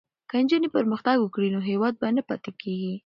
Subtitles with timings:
[0.29, 2.93] که نجونې پرمختګ وکړي نو هیواد به نه پاتې کېږي.